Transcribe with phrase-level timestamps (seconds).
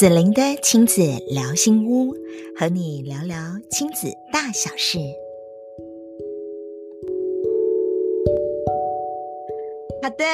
[0.00, 2.14] 子玲的亲子聊心屋，
[2.56, 3.36] 和你聊聊
[3.70, 4.98] 亲子大小事。
[10.02, 10.24] 好的，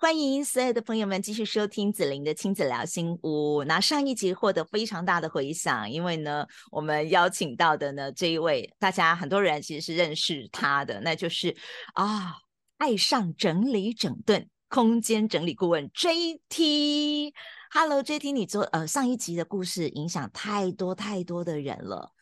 [0.00, 3.62] 欢迎所有的朋友们继续收听子玲的亲子聊心屋。
[3.64, 11.54] 那上一集获得非常大的回响，因为呢，我们邀请到的呢这一位，大家很多人其实是认识他的，那就是
[11.92, 12.32] 啊，
[12.78, 17.34] 爱上整理整顿空间整理顾问 J T
[17.72, 17.78] JT。
[17.78, 22.12] Hello，JT，你做呃上一集的故事影响太多太多的人了，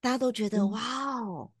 [0.00, 0.80] 大家都觉得、嗯、哇
[1.20, 1.52] 哦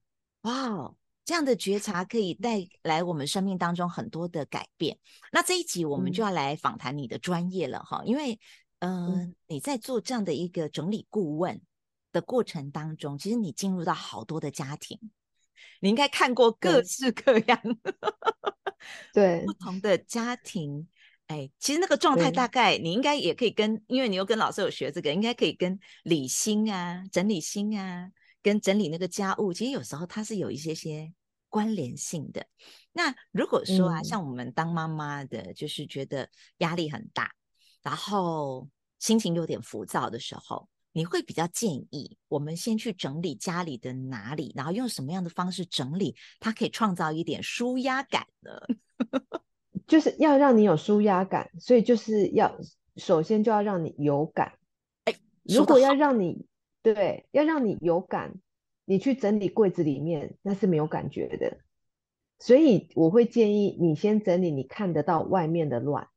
[0.42, 4.96] 哇哦，这样的觉察可以带来我们生命当中很多的改变。
[5.32, 8.38] 那这一集我们就要来访谈你的专业了哈、嗯，因为
[8.78, 11.60] 呃、嗯、你在做这样的一个整理顾问
[12.12, 14.98] 的过程当中，其实你进入到好多的家庭，
[15.80, 17.60] 你应该看过各式各样
[19.12, 20.88] 对不同的家庭。
[21.30, 28.10] 哎，其实那个状态大概你应该也可以跟，因为你又跟老师有学这个，应该可以跟理心啊、整理心啊，
[28.42, 31.12] 跟整理那个家务，其实有时候它是有一些些
[31.48, 32.44] 关联性的。
[32.92, 37.30] 那如果说啊，嗯、像我们当妈妈的，就是觉得压力很大，
[37.80, 48.50] 然后心情有点浮躁的时候，你会比较建议我们先去整理家里的哪里，然后用什么样的方式整理，它可以创造一点舒压感呢？
[49.86, 52.58] 就是要让你有舒压感，所以就是要
[52.96, 54.52] 首先就要让你有感。
[55.04, 56.46] 哎，如果要让你
[56.82, 58.34] 对，要让你有感，
[58.84, 61.58] 你去整理柜子里面那是没有感觉的。
[62.38, 66.08] 所以我会建议你先整理你看得到外面的乱。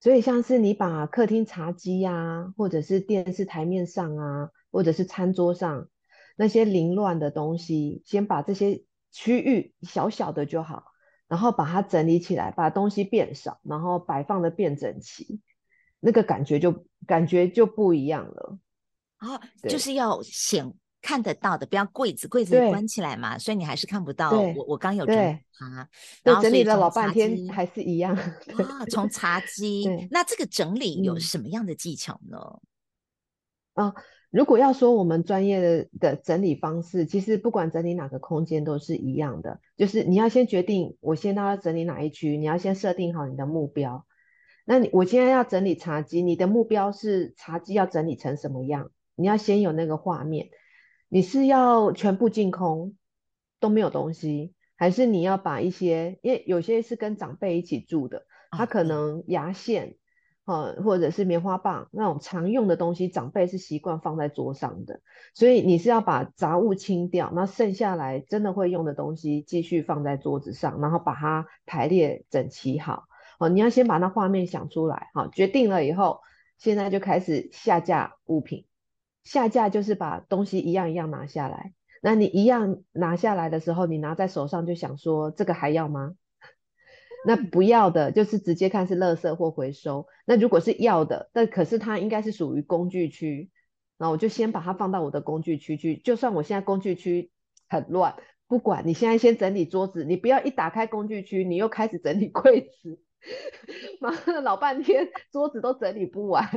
[0.00, 5.88] 所以像是你把客厅茶几啊，或者是电视台面上啊，或者是餐桌上
[6.36, 8.82] 那些凌乱的东西，先把这些
[9.12, 10.84] 区域小小的就好。
[11.30, 15.40] 然后把它整理起来，把东西变少，然后摆放的变整齐，
[16.00, 18.58] 那个感觉就感觉就不一样了。
[19.18, 24.32] 啊，就是要显看得到的，不要柜子柜子关起来嘛，所以你还是看不到。
[24.32, 25.88] 我我刚有整理它，
[26.24, 28.12] 然后整理了老半天还是一样。
[28.16, 32.38] 啊， 从茶几，那这个整理有什么样的技巧呢？
[33.74, 33.94] 嗯、啊。
[34.30, 44.06] 如果要说我们专业的的整理方式，其实不管整理哪个空间都是一样的，就是你要先决定我现在要整理哪一区，你要先设定好你的目标。
[44.64, 48.92] 那你我现在要整理茶几，你的目标是茶几要整理成什么样？
[49.16, 50.50] 你要先有那个画面。
[51.08, 52.94] 你是要全部净空
[53.58, 59.96] 都没有东西，还是你要把一些，因为有些是跟长辈一起住的，他可能牙线。
[60.84, 65.00] 或者是棉花棒那种常用的东西，长辈是习惯放在桌上的，
[65.34, 73.04] 所以你是要把杂物清掉，那剩下来真的会用的东西继续放在桌子上，然后把它排列整齐好。
[73.38, 76.20] 哦，你要先把那画面想出来，好，决定了以后，
[76.58, 78.66] 现在就开始下架物品。
[79.24, 81.72] 下架就是把东西一样一样拿下来。
[82.02, 86.14] 那你一样拿下来的时候，你拿在手上就想说，这个还要吗？
[87.24, 90.06] 那不要的，就是直接看是垃圾或回收。
[90.24, 93.50] 那如果是要的，但可是它应该是属于工具区，
[93.98, 95.96] 那我就先把它放到我的工具区去。
[95.96, 97.30] 就算我现在工具区
[97.68, 98.16] 很乱，
[98.48, 102.98] 不管你现在先整理桌子，你不要一打开工具区，你又开始整理 柜子，
[104.00, 106.48] 妈的老半天桌子都整理不完，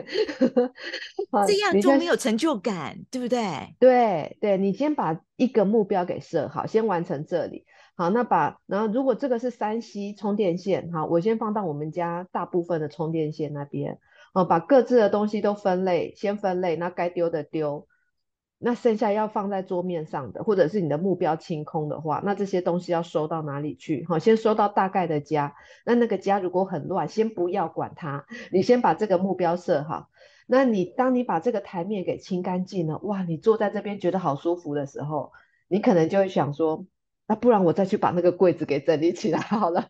[1.45, 3.75] 这样就没有成就感，对不对？
[3.80, 7.66] 对对，你先把一个目标给设好，先完成这里。
[7.96, 14.00] 好，那把然后如果这个是三 C 充电线，哈，我先放到我们家大部分的充电线那边，
[14.34, 17.88] 哦，把各自的东西都分类，先分类，那该丢的丢，
[18.58, 24.04] 那剩下要放在桌面上的，或者是你的目标清空的话，那这些东西要收到哪里去？
[24.10, 25.56] 好，先收到大概的家，
[25.86, 30.10] 那那个家如果很乱，先不要管它，你先把这个目标设好，
[30.48, 35.31] 那你当你把这个台面给清干净了，哇，你坐在这边觉得好舒服的时候，
[35.68, 36.88] 你可能就会想说。
[37.33, 39.89] 那不然我再去把那个柜子给整理起来好了，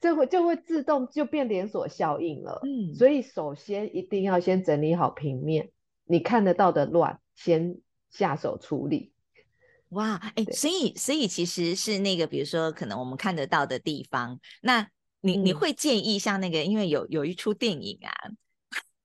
[0.00, 2.62] 这会就会自动就变连锁效应了。
[2.64, 5.70] 嗯，所以首先一定要先整理好平面，
[6.06, 7.76] 你看得到的乱先
[8.08, 9.12] 下手处理。
[9.90, 14.88] 哇，哎、欸，所以所以其实是那个，比如说可能我们看得到的地方，那
[15.20, 18.10] 你你会建议像那个，因为有有一出电影啊，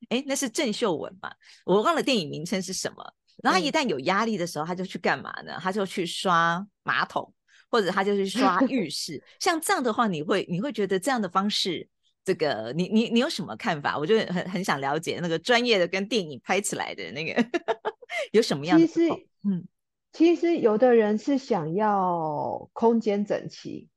[0.08, 1.30] 哎、欸，那是郑秀文嘛，
[1.66, 3.14] 我忘了电影名称是什么。
[3.44, 5.60] 然后他一旦有压力的时候，他就去干嘛呢？
[5.62, 7.34] 他就去刷马桶。
[7.74, 11.88] 或者他就是刷 浴室，像这样的话，你会你会觉得这样的方式，
[12.24, 13.98] 这个你你你有什么看法？
[13.98, 17.44] 我就很很想了解那个专业的跟电影拍起来的那个
[18.32, 18.86] 有什么样的？
[18.86, 19.10] 其实，
[19.44, 19.66] 嗯，
[20.12, 23.90] 其实有的人是想要空间整齐，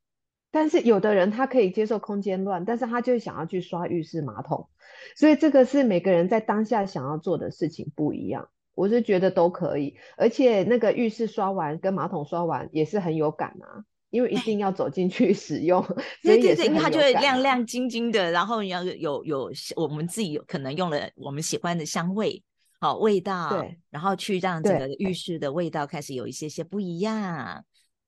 [0.50, 4.70] 但是有的人他可以接受空间乱，但是他就想要去刷浴室马桶，
[5.16, 8.48] 所以这个是每个人在当下想要做的事情不一样。
[8.76, 15.82] 我是觉得都可以，而且那个浴室刷完跟马桶刷完也是很有感啊，因为一定要走进去 使用，
[16.22, 22.42] 所以也是它就会亮亮晶晶的，然后你要有有我们自己有可能用了我们喜欢的香味，
[22.78, 27.64] 好味道，对，然后去让整个浴室的味道开始有一些些不一样。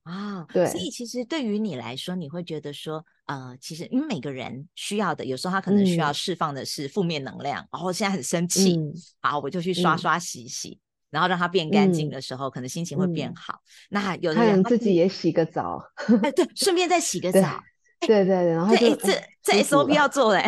[0.08, 8.80] 啊，对，所以其实对于你来说，你会觉得说，呃，其实因为每个人需要的，有时候他可能需要释放的是负面能量，然后现在很生气，
[9.20, 13.60] 好，我就去刷刷洗洗，然后让它变干净的时候，可能心情会变好。
[13.90, 15.78] 那有的人自己也洗个澡，
[16.22, 17.62] 哎，对，顺便再洗个澡，
[18.00, 20.42] 对对对，然后这这这 SOP 要做嘞。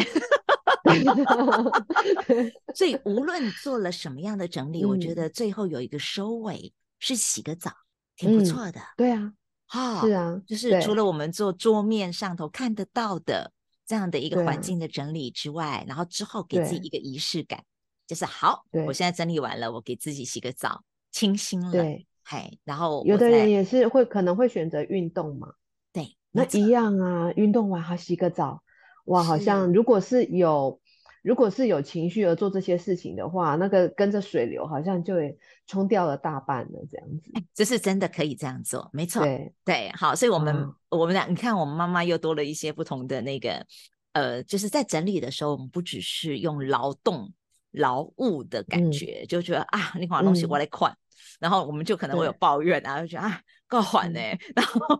[2.75, 7.71] 所以无论做了什么样的整理，我觉得最后有一个收尾是洗个澡，
[8.17, 8.81] 挺不错的。
[8.97, 9.35] 对啊。
[9.73, 13.53] 好，是啊，就是除了我们做桌面上头看得到的
[13.87, 17.63] 这样的一个环境的整理之外，然后之后给自己一个仪式感，
[18.05, 20.83] 就是好，我现在整理完了，我给自己洗个澡，
[21.13, 25.53] 清新了，对，嘿，然后有的人也是会可能会选择运动嘛，
[25.93, 28.65] 对，那一样啊，运动完还洗个澡，
[29.05, 30.81] 哇，好像如果是有。
[31.23, 35.37] 如果是有情绪而做这些事情的话，那个跟着水流好像就会
[35.67, 37.31] 冲掉了大半了，这样子。
[37.55, 39.23] 这是真的可以这样做，没错。
[39.23, 43.65] 对对，好，所以我们、嗯、我们俩，你看，我们妈妈又多了一些不同的那个，
[44.13, 47.33] 呃，就是在整理的时候，我们不只是用劳动
[47.73, 50.93] 劳务的感觉，嗯、就觉得啊，你款东西我来款。
[50.93, 50.97] 嗯
[51.39, 53.41] 然后我们就可能会有抱怨啊，就觉得啊，
[53.71, 54.21] 够缓呢。
[54.55, 54.93] 然后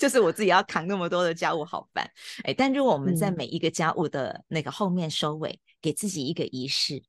[0.00, 2.10] 就是我自己要扛那么多的家务，好烦。
[2.44, 7.02] 哎，但如果我们在每一个家务的那个后面收尾，给自己一个仪式，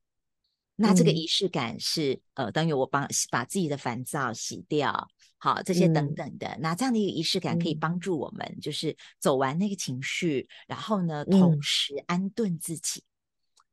[0.75, 5.07] 那这个仪式感是呃，等于我帮把自己的烦躁洗掉，
[5.37, 6.57] 好，这些等等的。
[6.59, 13.03] 那这样的一个仪式感可以帮助我们，就是走完那个情绪，然后呢，同时安顿自己。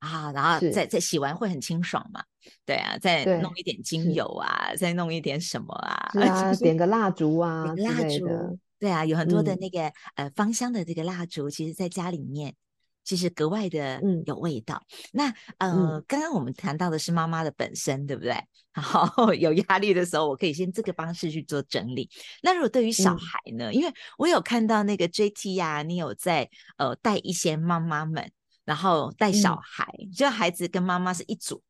[0.00, 2.22] 啊，然后再再洗完会很清爽嘛？
[2.64, 6.10] 对啊，再弄一点精油啊，再弄一点什么啊？
[6.12, 8.58] 是啊，点个蜡烛啊，点蜡烛。
[8.78, 12.54] 对啊，有很多的那个、嗯、呃芳香的这个蜡烛，其实在家里面
[13.02, 14.82] 其实格外的有味道。
[14.88, 18.34] 嗯、那呃、嗯，刚刚我们谈到的是妈妈的本身，对不对？
[18.74, 22.10] 好，有压力的时候，我可以先这个方式去做整理。
[22.42, 23.70] 那如果对于小孩呢？
[23.70, 28.30] 嗯、因为我有看到那个 JT 呀、啊，你有在呃带一些妈妈们。
[28.66, 31.62] 然后带小孩，嗯、就孩子跟妈妈是一组，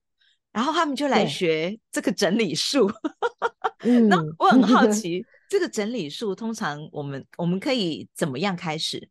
[0.54, 2.90] 然后他们就来学这个整理术。
[4.08, 9.10] 那我很好奇，这个整理术通常我们我们可以怎么样开始？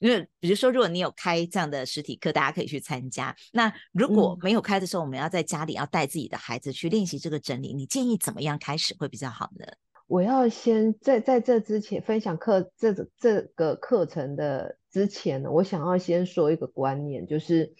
[0.00, 3.36] 因为比如说，如果你有开这样的实体课，大家可以去参加。
[3.52, 9.66] 那如果没有开的时候，我们要在家里要带自己的孩子去练习这个整理，你建议怎么样开始会比较好呢？
[10.06, 17.72] 我要先在在这之前分享课这这个课程的之前呢，我想要先说一个观念，就是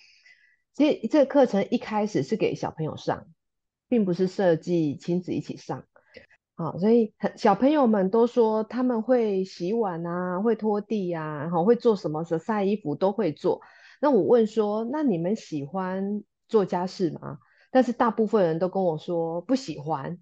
[1.11, 3.27] 这个课程一开始是给小朋友上，
[3.87, 5.85] 并不是设计亲子一起上。
[6.55, 12.25] 好，所以小朋友们都说他们会洗碗啊，会拖地啊，好，会做什么？
[12.25, 13.61] 晒衣服都会做。
[14.00, 17.38] 那我问说，那你们喜欢做家事吗？
[17.71, 20.19] 但是大部分人都跟我说不喜欢。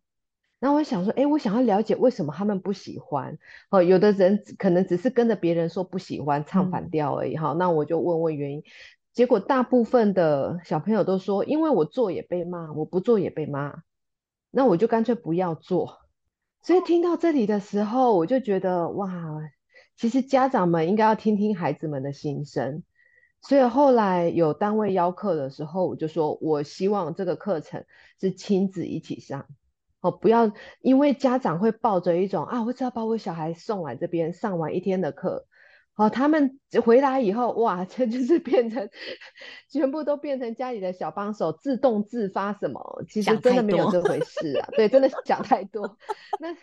[0.60, 3.38] 那我想说，哎，我想要了解为什么他们不喜欢。
[3.70, 7.36] 哦，有的人可能只是跟着别人说不喜欢，唱反调而已。
[7.36, 8.64] 哈、嗯，那我就问问原因。
[9.18, 13.82] 结果大部分的小朋友都说，因为我做也被骂，我不做也被骂，
[14.52, 15.98] 那我就干脆不要做。
[16.62, 19.10] 所以听到这里的时候，我就觉得哇，
[19.96, 22.84] 其实家长们应该要听听孩子们的心声。
[23.42, 27.84] 所以后来有单位邀课的时候，我就说我希望这个课程
[28.20, 29.46] 是亲子一起上。
[30.00, 35.48] 哦，不要因为家长会抱着一种啊，我只要把我小孩送来这边上完一天的课，
[35.98, 38.88] 哦，他们回来以后，哇，这就是变成
[39.68, 43.04] 全部都变成家里的小帮手，自动自发什么？
[43.08, 45.98] 其实真的没有这回事啊，对，真的想太多。
[46.40, 46.56] 那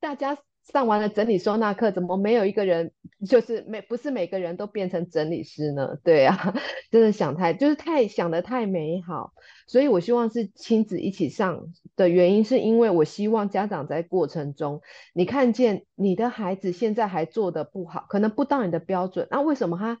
[0.00, 0.36] 大家。
[0.72, 2.92] 上完了整理收纳课，怎么没有一个人
[3.28, 5.96] 就是每不是每个人都变成整理师呢？
[6.04, 6.54] 对啊，
[6.90, 9.32] 真的想太就是太想得太美好，
[9.66, 14.80] 所以我希望是亲子一起上的原因，是因为我希望家长在过程中，
[15.12, 20.00] 你看见你的孩子现在还做得不好，可能不到你的标准，那、为什么他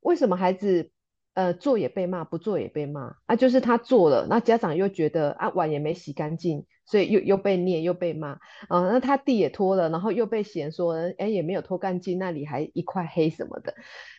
[0.00, 0.90] 为什么孩子
[1.34, 3.36] 呃做也被骂，不做也被骂啊？
[3.36, 6.66] 就是他做了，那家长又觉得啊碗也没洗干净。
[6.86, 8.32] 所以又又被念又被骂，
[8.68, 13.74] 啊、那他地也拖了，然后又被嫌说，哎，也没有拖干净，那里还一块黑什么的。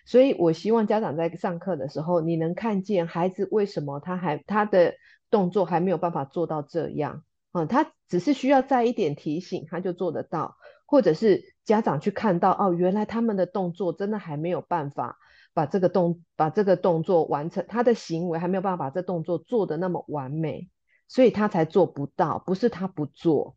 [0.07, 4.95] 所以我希望家长在上课的时候，你能看见孩子为什么他还他的
[5.29, 10.55] 动作还没有办法做到这样，啊、他只是需要再一点提醒，他就做得到，
[10.87, 15.19] 或者是家长去看到哦，原来他们的动作真的还没有办法
[15.55, 20.69] 把这个动把这个动作完成，他的行为还没有办法把这动作做得那么完美，
[21.07, 23.55] 所以他才做不到，不是他不做。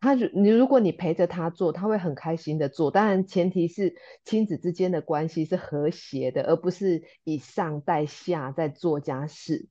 [0.00, 2.90] 他如你如果你陪着他做，他会很开心的做。
[2.90, 9.66] 当然，前提是亲子之间的关系是和谐的，而不是以上带下在做家事。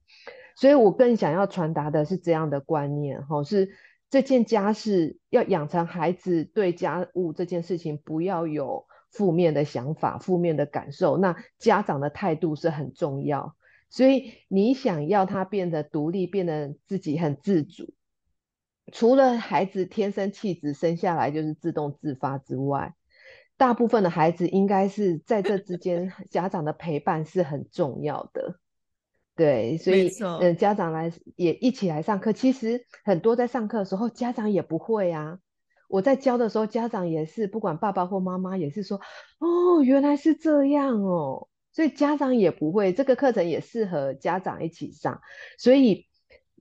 [0.55, 3.69] 所以我更想要传达的是这样的观念，哈，是
[4.09, 11.17] 这件家事要养成孩子对家务这件事情不要有负面的想法、负面的感受。
[11.17, 13.55] 那家长的态度是很重要。
[13.89, 17.93] 所以你想要他变得独立，变得自己很自主。
[18.91, 22.95] 除了孩子天生气质生下来就是自动自发之外，
[23.55, 28.59] 大部分的孩子应该是在这之间家长的陪伴是很重要的。
[29.35, 32.33] 对，所以嗯、呃，家长来也一起来上课。
[32.33, 35.39] 其实很多在上课的时候，家长也不会啊。
[35.93, 38.99] 我在教的时候，家长也是，不管爸爸或妈妈也是说，
[39.37, 41.49] 哦，原来是这样哦。
[41.71, 45.21] 所以家长也不会，这个课程也适合家长一起上。
[45.59, 46.07] 所以。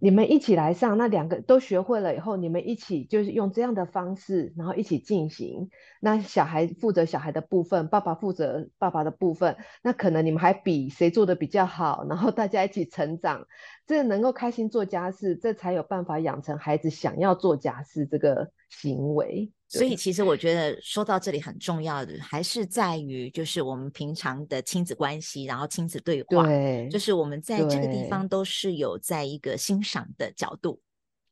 [0.05, 5.71] 你们一起来上，那两个都学会了以后，你们一起就是用这样的方式，然后一起进行。
[6.01, 9.57] 那小孩负责小孩的部分，爸爸负责爸爸的部分。
[9.81, 13.47] 那可能你们还比谁做的比较好，然后大家一起成长。
[13.87, 19.53] 这能够开心做家事，这才有办法养成孩子想要做家事这个行为。
[19.79, 30.79] 所以，其实我觉得说到这里很重要的，还是在于就是我们平常的亲子关系，然后亲子对话，对，就是我们在这个地方都是有在一个欣赏的角度，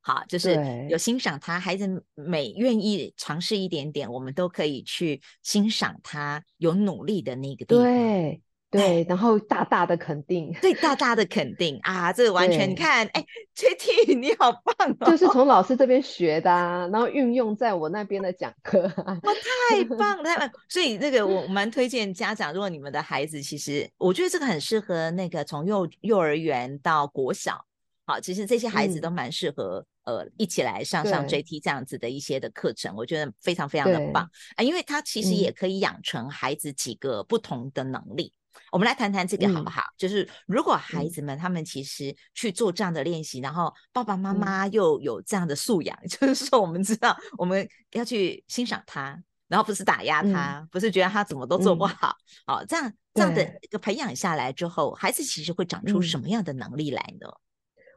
[0.01, 7.85] 好，就是有欣赏他孩子每愿意尝试一点点，我们都可以去欣赏他有努力的那个地方。
[7.85, 8.41] 对。
[8.73, 12.13] 对，然后大大的肯定，对，大大的肯定啊！
[12.13, 19.35] 这个完全你看，哎，Chetty 你好棒哦，就是从老师这边学的啊，然后运用在我那边的讲课，哇，
[19.69, 20.51] 太棒了，太 棒！
[20.69, 27.65] 所以那个我蛮推荐家长，如果你们的孩子，其实我觉得这个很适合那个从幼幼儿园到国小，
[28.07, 38.33] 好，其实这些孩子都蛮适合、嗯、呃一起来上上 JT 这样子的一些的课程，我觉得非常非常的棒啊，因为他其实也可以养成孩子几个不同的能力。
[38.73, 39.81] 我们来谈谈这个好不好？
[39.83, 52.15] 嗯、就是如果孩子们他们其实去做这样的练习，嗯、然后爸爸妈妈又有这样的素养，嗯、 就是说我们知道我们要去欣赏他，然后不是打压他，嗯、不是觉得他怎么都做不好，
[52.47, 57.29] 好、这样这样的一个培养下来之后，孩子其实会长出什么样的能力来呢？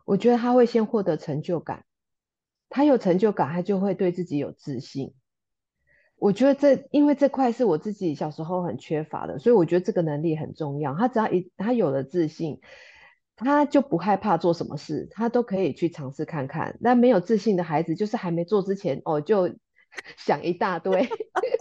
[0.06, 1.86] 我觉得他会先获得成就感，
[2.70, 5.14] 他有成就感，他就会对自己有自信。
[6.24, 10.96] 我觉得这，因为这块是我自己小时候很缺乏的，所以我觉得这个能力很重要。
[10.96, 12.62] 他只要一他有了自信，
[13.36, 16.78] 他就不害怕做什么事，他都可以去尝试看看。
[16.80, 19.54] 那没有自信的孩子，就是还没做之前哦，就
[20.16, 21.10] 想一大堆，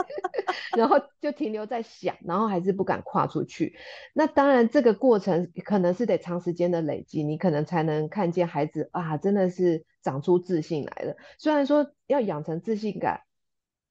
[0.78, 3.75] 然后就停留在想，然后还是不敢跨出去。
[4.14, 11.16] 那当然，这个过程可能是得长时间的累积，你可能才能看见孩子啊，真的是长出自信来了。
[11.37, 13.23] 虽然说要养成自信感。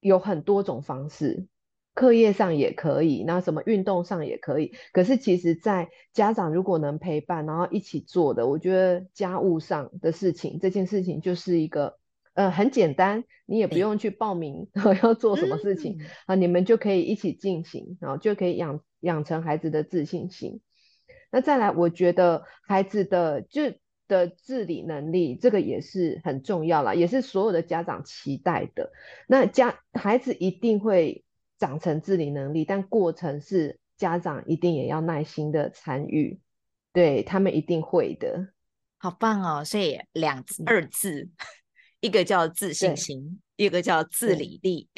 [0.02, 1.48] 有很多种方式，
[1.94, 4.74] 课业上也可以，那什么运动上也可以。
[4.92, 11.98] 可是其实，在家长如果能陪伴，然后一起做的，我觉得家务上的事情，这件事情就是一个，
[12.34, 14.68] 呃，很简单，你也不用去报名，
[15.04, 20.62] 要做什么事情啊，你们就可以一起进行，然后就可以养养成孩子的自信心。
[21.32, 23.74] 那再来，我觉得孩子的就。
[24.12, 28.92] 的自理能力，这个也是很重要啦，也是所有的家长期待的。
[29.26, 31.24] 那家孩子一定会
[31.58, 36.42] 长成自理能力，但过程是家长一定也要耐心的参与，
[36.92, 38.50] 对，他们一定会的。
[38.98, 39.64] 好棒哦！
[39.64, 41.30] 所以两二字，
[42.02, 44.90] 一个叫自信心，一个叫自理力。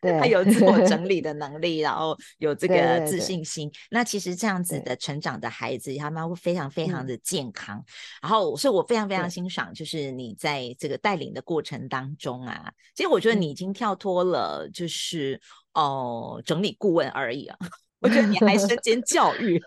[0.00, 3.68] 对，他有自我整理 的能力，然后有这个自信心。
[3.68, 7.76] 对对对，那其实这样子的成长的孩子，他们会非常非常的健康。
[7.76, 7.84] 嗯、
[8.22, 15.38] 然后，所以我非常非常欣赏，就是你在这个带领的过程当中啊，其实我觉得你已经跳脱了，就是
[15.74, 17.58] 哦、呃，整理顾问而已啊。
[18.00, 19.62] 我觉得你还 身兼教育。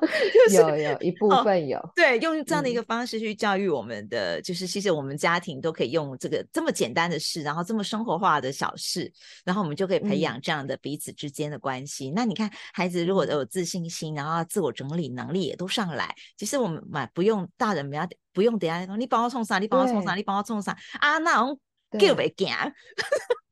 [0.46, 9.10] 就是、有有一部分有、哦、对，用这样的一个方式去教育我们的，嗯、就是其实我们家庭都可以用这个这么简单的事，然后这么生活化的小事，
[9.44, 12.10] 然后我们就可以培养这样的彼此之间的关系。
[12.10, 21.58] 嗯、那你看，孩子如果都有自信心，然后自我整理能力也都上来，其实我们嘛不用大人不要不用等下你帮我冲啥，你帮我冲啥，你帮我冲啥啊，那种
[21.98, 22.48] 叫袂惊。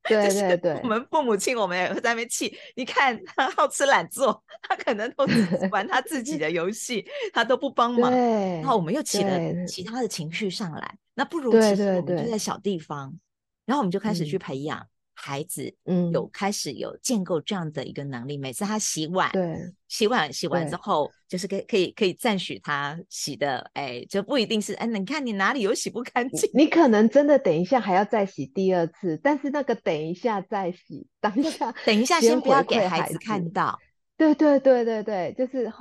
[0.04, 2.56] 对对对，我们父母亲，我们也会在那边气。
[2.76, 5.26] 你看他好吃懒做，他可能都
[5.70, 8.11] 玩他自己的游戏，他都不帮 忙。
[8.12, 13.18] 然后我们又起了其他的情绪上来，那不如其实我们就在小地方，
[13.64, 14.87] 然后我们就开始去培养。
[15.14, 16.04] 孩子嗯。
[16.12, 19.56] 有开始有建构这样的一个能力，嗯、每次他洗碗，对，
[19.88, 33.76] 洗碗洗完之后，就是可以可以可以赞许他洗的，哎，就不一定是哎，你看你哪里有洗不干净，你可能真的等一下还要再洗第二次，但是那个等一下再洗，当下等一下先不要给孩子看到，
[34.16, 35.73] 对对对对对，就是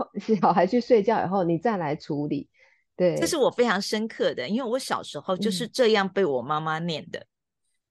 [0.41, 2.49] 小孩去睡觉以后，你再来处理，
[2.97, 7.19] 对，这是我非常深刻的，因为我小时候就是这样被我妈妈念的。
[7.19, 7.25] 嗯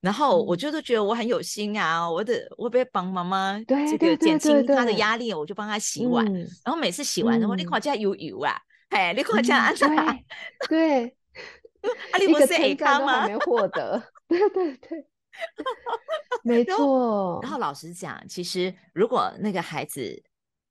[0.02, 6.24] 然后我就都觉得我很有心啊，我得我得帮妈妈这个减轻她的压力，我就帮她洗碗。
[6.64, 9.86] 然后每次洗完之后，你看这油油啊，哎，你看这样子，
[10.68, 11.06] 对，
[12.10, 13.28] 啊，你不是爱他吗？
[13.28, 15.06] 没获得，对对对，
[16.42, 17.38] 没 错。
[17.40, 20.20] 然后老实讲，其实如果那个孩子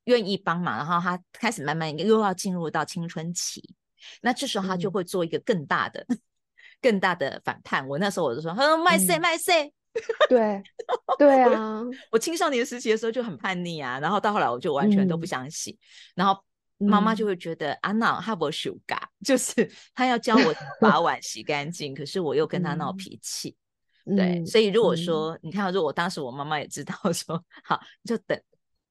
[0.03, 3.75] 愿意帮忙，然后他开始慢慢又要进入到青春期，
[4.21, 6.05] 那这时候他就会做一个更大的。
[6.81, 9.71] 更大的反叛，我那时候我就说，哼，卖谁卖谁，
[10.27, 10.61] 对，
[11.17, 15.77] 对啊，我青少年时期的时候就很叛逆啊，然后到后来我就完全都不想洗，嗯、
[16.15, 16.43] 然后
[16.77, 23.55] 妈妈就会觉得啊，那哈不修嘎， 就是他要教我把碗洗干净，可是我又跟他闹脾气，
[24.05, 28.41] 嗯、对，所以如果说、嗯、你看，如果当时我妈妈也知道说， 好，就等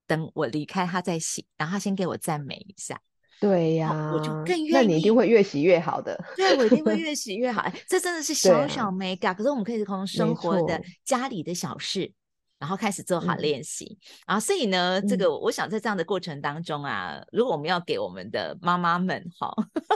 [0.07, 3.01] 等我离开他再洗，然后他先给我赞美一下。
[3.41, 4.71] 对呀，我就更愿意。
[4.71, 6.23] 那你一定会越洗越好的。
[6.37, 7.63] 对，我一定会越洗越好。
[7.63, 9.35] 哎，这真的是小小美感。
[9.35, 12.13] 可是我们可以从生活的家里的小事，
[12.59, 13.99] 然后开始做好练习。
[14.27, 19.51] 然后，所以呢，这个我想在这样的过程当中啊，如果我们要给我们的妈妈们，哈，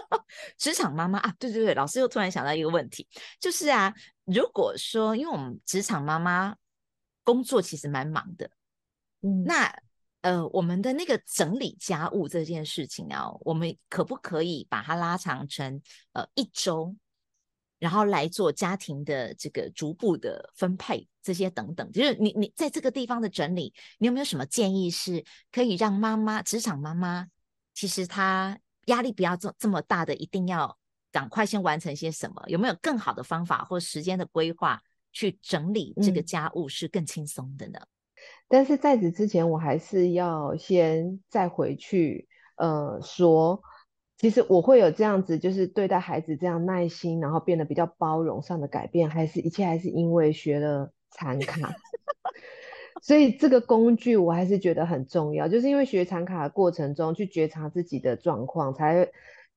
[0.56, 3.06] 职场妈妈啊，对对对，老师又突然想到一个问题，
[3.38, 3.92] 就是啊，
[4.24, 6.56] 如果说因为我们职场妈妈
[7.22, 8.48] 工作其实蛮忙的，
[9.20, 9.70] 嗯，那。
[10.24, 15.82] 呃，我们的那个整理家务这件事情啊，我们可不可以把它拉长成
[16.14, 16.96] 呃一周，
[17.78, 27.26] 然后来做家庭的这个逐步的分配，这些等等，就是你你在这个地方的整理，你有没有什么建议是可以让妈妈职场妈妈，
[27.74, 30.78] 其实她压力不要这这么大的，一定要
[31.12, 32.42] 赶快先完成些什么？
[32.46, 34.80] 有没有更好的方法或时间的规划
[35.12, 37.78] 去整理这个家务是更轻松的呢？
[37.78, 37.88] 嗯
[38.48, 43.62] 但是在此之前，我还是要先再回去，呃，说，
[44.18, 51.74] 其实我会有这样子，就是对待孩子这样耐心，然后变得比较包容上的改变，还是一切还是因为学了禅卡，
[53.02, 59.10] 所以这个工具我还是觉得很重要，就是因为学禅卡的过程中去觉察自己的状况，才。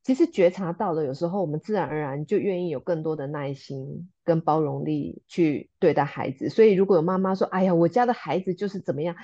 [0.07, 6.47] 其实觉察到了，有时候我们自然而然就愿意有更多的耐心跟包容力去对待孩子。
[6.47, 9.17] 所以如果有妈妈说：“哎呀，我家的孩子就是怎么样，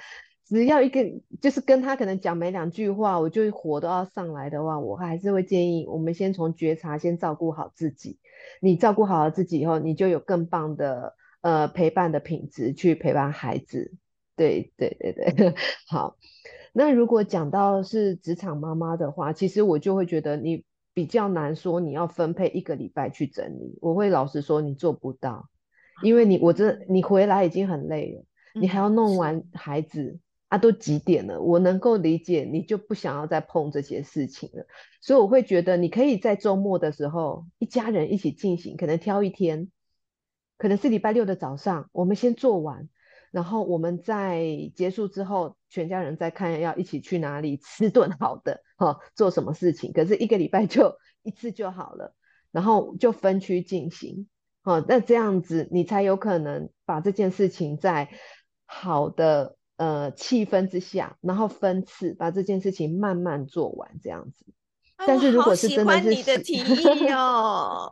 [0.45, 0.99] 只要一个
[1.39, 8.19] 就是跟他可能讲没两句话，我就火都要上来的话，我还是会建议我们先从觉察，先照顾好自己。
[8.59, 13.93] 你照顾好了自己以后，你就有更棒的呃陪伴的品质去陪伴孩子。
[14.35, 15.55] 对对对对，
[15.87, 16.17] 好。
[16.73, 20.65] 那如果讲到是职场妈妈的话，其实我就会觉得你。
[20.93, 25.49] 比较难说，你要分配一个礼拜去整理，我会老实说，你做不到，
[26.01, 31.41] 因为你我这你回来已经很累了，你还要弄完孩子啊，都几点了？
[31.41, 34.67] 我能够理解，你就不想要再碰这些事情了，
[35.01, 39.71] 所以我会觉得你可以在周末的时候，一家人一起进行，可能挑一天，
[40.57, 42.87] 可能是礼拜六的早上，我们先做完。
[43.31, 49.91] 然后我们在结束之后，全家人再看要一起去哪里吃顿好的，哈，做什么事情？
[49.93, 52.13] 可是一个礼拜就一次就好了，
[52.51, 54.27] 然后就分区进行，
[54.61, 58.09] 好，那这样子你才有可能把这件事情在
[58.65, 64.45] 好的呃气氛之下，然后分次把这件事情慢慢做完，这样子。
[65.05, 67.91] 但是如果是真的是，你的提 议哦，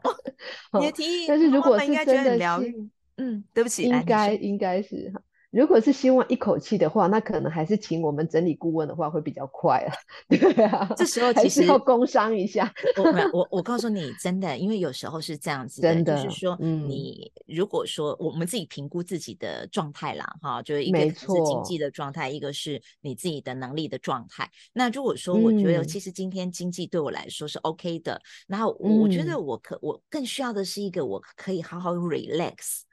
[0.79, 5.11] 你的提议，但是如果是真的是，嗯，对不起，应该应该是
[5.51, 9.91] 如果是希望一口气的话，那可能还是请我们整理顾问的话会比较快啊。
[10.29, 12.73] 对啊，这时候其实要工商一下。
[12.97, 24.49] 我我 我告诉你，真的，因为有时候是这样子的，真的就是说，你如果说我们自己评估自己的状态啦，哈，就是一个是经济的状态，一个是你自己的能力的状态。
[24.71, 32.83] 那如果说我觉得其实今天经济对我来说是 OK 的，然后我觉得我可我更需要的是一个我可以好好 relax。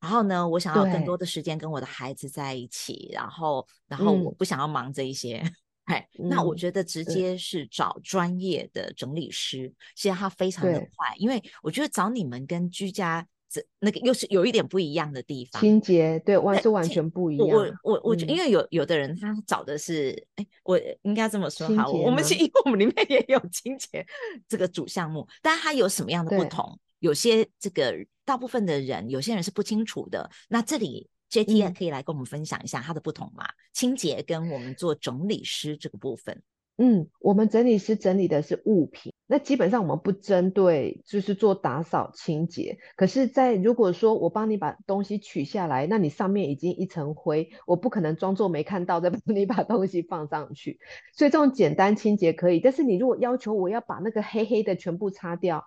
[0.00, 5.42] 然后呢，我想要更多的时间跟我的孩子在一起，然后，然后我不想要忙这一些，
[5.84, 17.48] 哎、嗯，那我觉得直接是找专业的整理师，嗯、其实他非常的快，因为我觉得找你们跟居家这那个又是有一点不一样的地方，清洁对，完是完全不一样。
[17.48, 24.06] 我我我觉得，因为有有的人他找的是，哎，我应该这么说哈，我们是因为我们里面也有清洁
[24.48, 26.78] 这个主项目，但它有什么样的不同？
[27.00, 27.94] 有些这个
[28.30, 30.30] 大部分的人，有些人是不清楚的。
[30.48, 33.42] 那这里 JT 也可以来跟我们分享一下它的不同吗？
[33.42, 36.40] 嗯、清洁跟我们做整理师这个部分。
[36.78, 42.78] 嗯，我们整理师整理的是物品，那基本上我们不针对就是做打扫清洁。
[42.94, 50.78] 可是，在如果说我帮你把东西取下来，那你上面已经一层灰，我不可能装作没看到再帮你把东西放上去。
[51.12, 55.66] 所以这种简单清洁可以，但是你如果要求我要把那个黑黑的全部擦掉，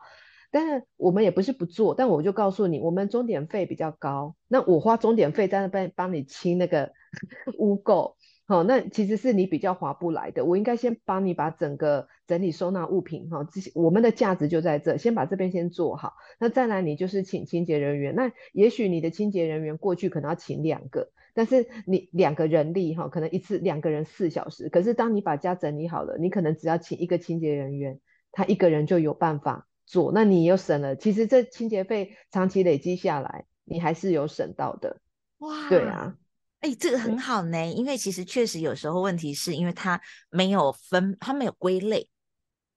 [0.53, 6.91] 但是我们也不是不做，但我就告诉你，我们钟点费比较高，那我花钟点费在那边帮你清那个
[7.57, 8.13] 污垢。
[8.45, 10.43] 好、哦，那其实是你比较划不来的。
[10.45, 16.13] 我应该先帮你把整个整理收纳物品，哈、哦，这些我们的价值就在这，先把这边先做好。
[16.39, 18.13] 那再来，你就是请清洁人员。
[18.13, 24.67] 那也许你的清洁人员过去可能要请两个，但是你两个人力，哈、哦，可能一次两个人四小时。
[24.67, 28.01] 可是当你把家整理好了，你可能只要请一个清洁人员，
[28.33, 30.11] 他一个人就有办法做。
[30.13, 34.97] 那你又省了，其实这清洁费长期累积下来，你还是有省到的。
[35.39, 36.15] 哇，对啊。
[36.61, 42.07] 哎、欸，这个很好呢，因为其实确实有时候问题是因为它没有分，它没有归类，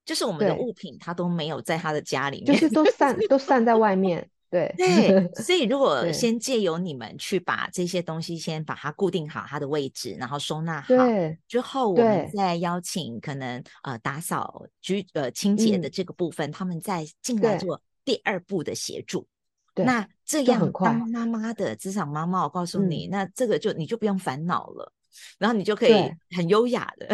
[0.04, 4.28] 就是我们的物品它都没有在他的家里面，就是都散都散在外面。
[4.56, 4.74] 对。
[4.76, 10.94] 对，所以如 果先借由你们去把这些东西先把它固定好它的位置，然后收纳好
[11.46, 19.26] 之后，我们再邀请可能呃打扫居呃清洁的这个部分，嗯、他们再进来做第二步的协助。
[19.74, 24.90] 那这样当妈妈的职场妈妈，我告诉你，嗯，那这个就你就不用烦恼了，
[25.38, 25.92] 然后你就可以
[26.34, 27.06] 很优雅的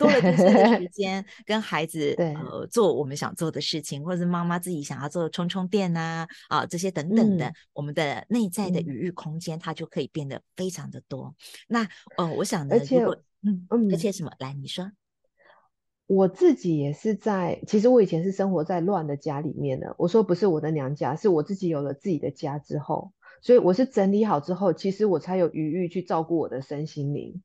[0.00, 11.34] 多了这些时 间跟孩子呃做我们想做的事情，或者是妈妈自己想要做充充电啊啊这些等等的，嗯，我们的内在的余裕空间它就可以变得非常的多。
[11.68, 11.86] 那
[12.16, 14.90] 呃，我想呢，如果嗯嗯，而且什么来你说。
[16.06, 19.94] 我自己也是在，其实我以前是生活在乱的家里面的。
[19.96, 27.40] 我说不是我的娘家，是我自己有了自己的家之后，所以我是整理好之后，其实我才有余裕去照顾我的身心灵。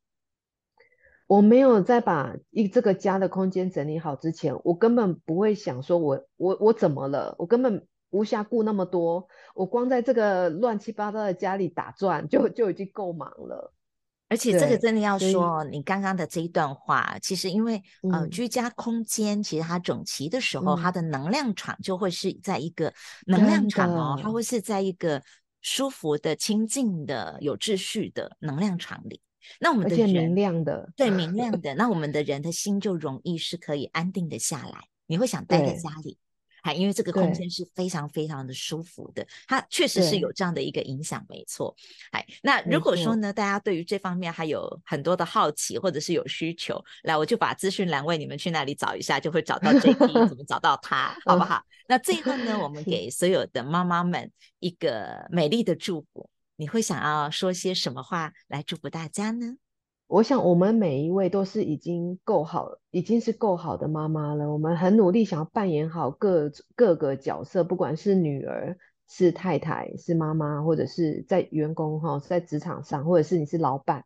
[1.28, 13.74] 我没有在把一这个家的空间整理好之前，我根本不会想说我我我怎么了，我根本无暇顾那么多，我光在这个乱七八糟的家里打转就就已经够忙了。
[14.28, 22.92] 而且这个真的要说，你刚刚的这一段话，其实因为、嗯、呃居家空间其实它整齐的时候、嗯，它的能量场就会是在一个
[23.28, 25.22] 能量场哦，它会是在一个
[25.62, 29.22] 舒服的、清净的、有秩序的能量场里。
[29.60, 36.18] 那我们的人明亮的，对明 亮的，那我们的人的心就容易是可以安定的下来，你会想待在家里。
[36.76, 41.76] 因为这个空间是非常非常的舒服的，它确实是有这样的一个影响，没错。
[42.10, 51.62] 哎，那如果说呢，大家对于这方面还有很多的好奇，或者是有需求，来，我就把资讯栏为你们去那里找一下，就会找到 JT，怎么找到他，好不好？
[51.88, 56.28] 那最后呢，我们给所有的妈妈们一个美丽的祝福，
[56.58, 59.58] 你会想要说些什么话来祝福大家呢？
[60.08, 64.52] 我想，我们每一位都是已经够好，已经是够好的妈妈了。
[64.52, 68.78] 我们很努力，想要扮演好各各个角色，不管是女儿、
[69.10, 74.06] 是太太、是妈妈，或者是在员工哈，在职场上，或者是你是老板。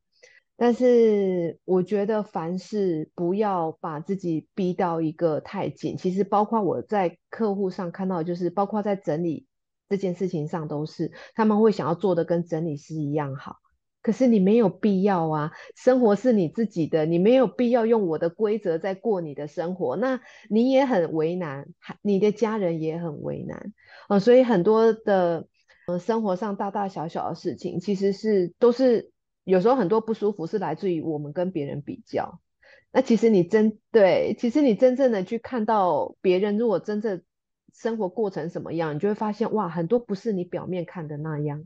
[0.56, 5.98] 但是，我觉得凡事不要把自己逼到一个太紧。
[5.98, 9.48] 其实，包括我在客户上看到，就是包括在整理
[9.89, 13.58] 这件事情上，都是他们会想要做的跟整理师一样好。
[14.02, 21.67] 可是你没有必要啊，生活是你自己的，你没有必要用我的规则在过你的生活，那你也很为难，
[22.02, 23.73] 你的家人也很为难
[24.08, 25.47] 啊、呃，所以很多的
[25.88, 29.12] 呃生活上大大小小的事情，其实是都是
[29.43, 32.39] 有时候很多不舒服是来自于我们跟别人比较。
[32.93, 37.21] 那其实你真对，其实你真正的去看到别人如果真正
[37.73, 41.65] 生活过成什么样，你就会发现哇，很多不是你表面看的那样。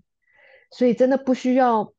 [0.72, 1.94] 所以真的不需要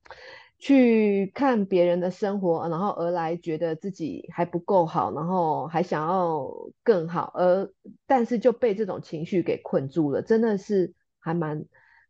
[0.59, 6.51] 去看别人的生活，然后而来觉得自己还不够好，然后还想要
[6.83, 7.71] 更好，而
[8.07, 11.65] 但是就被这种情绪给困住了，真的是还蛮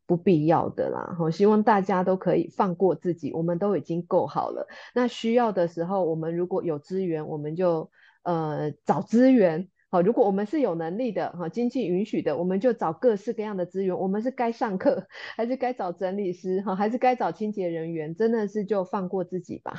[0.07, 1.17] 不必要的啦。
[1.21, 4.67] 我希望大家都可以放过自己，我们都已经够好了。
[4.95, 7.91] 那需要的时候，我们如果有资源，我们就
[8.23, 9.69] 呃找资源。
[9.95, 13.97] 好，如果我们是有能力的，哈，经济允许的，我们就找各式各样的资源。
[13.97, 18.13] 我们是该上课， 还是该找整理师，哈，还是该找清洁人员？
[18.17, 19.73] 真的是就放过自己吧。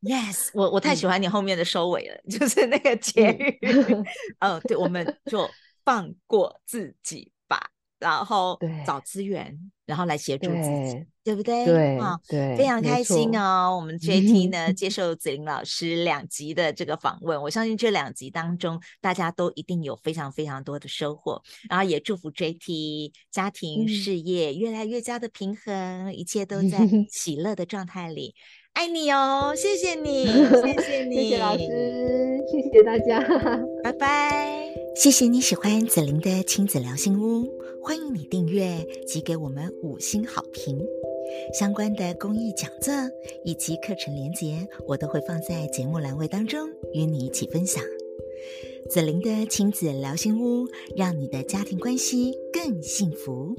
[0.00, 3.58] Yes，我我太喜欢你后面的收尾了，嗯、 就是那个结语。
[3.60, 4.02] 嗯，
[4.40, 5.46] uh, 对，我们就
[5.84, 7.29] 放过自己吧。
[8.00, 11.64] 然后找资源，然后来协助自己，对，对不对？
[11.66, 13.76] 对，啊，对，非常开心哦。
[13.76, 21.40] 我们 JT 呢接 受子玲老师两集的这个访问，我相信这两集当中大家都一定有非常非常多的收获。
[21.68, 26.78] 然后也祝福 JT 家庭事业越来越加的平衡，一切都在
[27.12, 28.34] 喜乐的状态里。
[28.72, 30.26] 爱你哦，谢谢你，
[30.62, 33.20] 谢谢你，谢谢老师，谢谢大家，
[33.82, 34.59] 拜拜。
[34.94, 37.48] 谢谢你喜欢紫琳的亲子聊心屋，
[37.82, 40.78] 欢迎你订阅及给我们五星好评。
[41.58, 42.92] 相关的公益讲座
[43.44, 47.82] 以及课程连结，我都会放在节目栏位当中与你一起分享。
[48.88, 53.54] 紫琳的亲子聊心屋，让你的家庭关系更幸福。